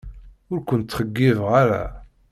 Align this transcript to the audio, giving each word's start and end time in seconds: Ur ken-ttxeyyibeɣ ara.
Ur 0.51 0.59
ken-ttxeyyibeɣ 0.67 1.49
ara. 1.61 1.83